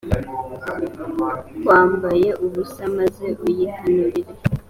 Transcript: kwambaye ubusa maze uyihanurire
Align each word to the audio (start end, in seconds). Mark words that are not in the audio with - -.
kwambaye 1.61 2.27
ubusa 2.45 2.81
maze 2.97 3.27
uyihanurire 3.45 4.23